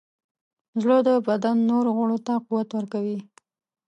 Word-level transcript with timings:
زړه 0.81 0.97
د 1.07 1.09
بدن 1.27 1.57
نورو 1.69 1.89
غړو 1.97 2.17
ته 2.27 2.33
قوت 2.45 2.69
ورکوي. 2.73 3.19